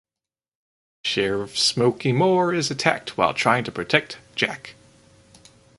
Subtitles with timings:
[1.03, 4.73] Sheriff Smoky Moore is attacked while trying to protect Jack.